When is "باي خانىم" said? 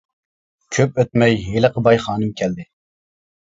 1.89-2.35